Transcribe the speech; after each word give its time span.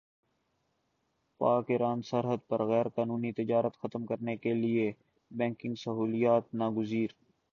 پاک 1.41 1.65
ایران 1.69 1.99
سرحد 2.01 2.41
پر 2.49 2.59
غیرقانونی 2.69 3.31
تجارت 3.33 3.73
ختم 3.81 4.05
کرنے 4.05 4.35
کیلئے 4.37 4.91
بینکنگ 5.31 5.75
سہولیات 5.83 6.53
ناگزیر 6.53 7.09